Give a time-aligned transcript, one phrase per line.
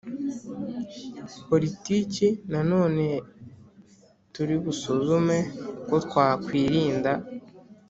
[1.47, 3.07] poritiki Nanone
[4.33, 5.37] turi busuzume
[5.81, 7.11] uko twakwirinda